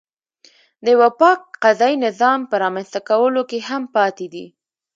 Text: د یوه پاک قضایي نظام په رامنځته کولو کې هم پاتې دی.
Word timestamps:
د 0.83 0.85
یوه 0.95 1.09
پاک 1.19 1.39
قضایي 1.63 1.97
نظام 2.05 2.39
په 2.49 2.55
رامنځته 2.63 2.99
کولو 3.09 3.41
کې 3.49 3.59
هم 3.69 3.83
پاتې 3.95 4.25
دی. 4.33 4.45